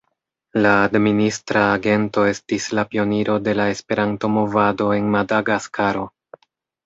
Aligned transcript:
La 0.65 0.69
administra 0.85 1.65
agento 1.73 2.23
estis 2.29 2.65
la 2.79 2.85
pioniro 2.93 3.35
de 3.49 3.55
la 3.59 3.67
Esperanto-Movado 3.73 4.87
en 4.95 5.11
Madagaskaro. 5.17 6.07